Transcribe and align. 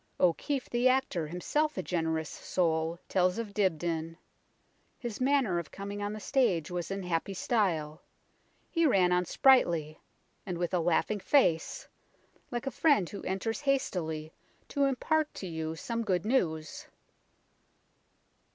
O'Keefe, 0.19 0.67
the 0.67 0.89
actor, 0.89 1.27
himself 1.27 1.77
a 1.77 1.83
generous 1.83 2.27
soul, 2.27 2.97
tells 3.07 3.37
of 3.37 3.53
Dibdin," 3.53 4.17
His 4.97 5.21
manner 5.21 5.59
of 5.59 5.69
coming 5.69 6.01
on 6.01 6.11
the 6.11 6.19
stage 6.19 6.71
was 6.71 6.89
in 6.89 7.03
happy 7.03 7.35
style; 7.35 8.01
he 8.71 8.87
ran 8.87 9.11
on 9.11 9.25
sprightly, 9.25 10.01
and 10.43 10.57
with 10.57 10.73
a 10.73 10.79
laughing 10.79 11.19
face, 11.19 11.87
like 12.49 12.65
a 12.65 12.71
friend 12.71 13.07
who 13.11 13.21
enters 13.21 13.61
hastily 13.61 14.33
to 14.69 14.85
impart 14.85 15.31
to 15.35 15.45
you 15.45 15.75
some 15.75 16.03
good 16.03 16.25
news." 16.25 16.87